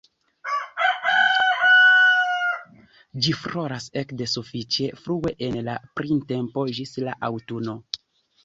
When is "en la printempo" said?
5.49-6.69